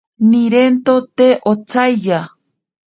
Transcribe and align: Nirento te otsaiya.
Nirento 0.29 0.95
te 1.21 1.29
otsaiya. 1.55 2.23